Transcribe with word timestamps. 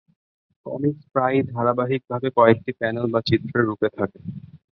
Comics 0.65 1.03
প্রায়ই 1.13 1.41
ধারাবাহিকভাবে 1.51 2.27
কয়েকটি 2.37 2.71
প্যানেল 2.79 3.05
বা 3.13 3.19
চিত্রের 3.29 3.67
রূপে 3.69 3.87
থাকে। 3.97 4.19